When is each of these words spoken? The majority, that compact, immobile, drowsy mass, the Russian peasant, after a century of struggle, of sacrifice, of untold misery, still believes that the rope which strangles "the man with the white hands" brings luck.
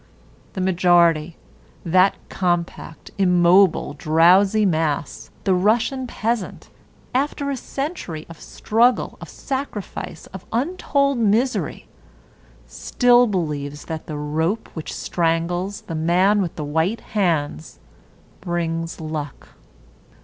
The 0.53 0.61
majority, 0.61 1.37
that 1.85 2.15
compact, 2.27 3.11
immobile, 3.19 3.93
drowsy 3.93 4.65
mass, 4.65 5.29
the 5.43 5.53
Russian 5.53 6.07
peasant, 6.07 6.71
after 7.13 7.51
a 7.51 7.55
century 7.55 8.25
of 8.27 8.39
struggle, 8.41 9.19
of 9.21 9.29
sacrifice, 9.29 10.25
of 10.33 10.43
untold 10.51 11.19
misery, 11.19 11.85
still 12.65 13.27
believes 13.27 13.85
that 13.85 14.07
the 14.07 14.17
rope 14.17 14.69
which 14.73 14.91
strangles 14.91 15.81
"the 15.81 15.93
man 15.93 16.41
with 16.41 16.55
the 16.55 16.65
white 16.65 17.01
hands" 17.13 17.77
brings 18.41 18.99
luck. 18.99 19.49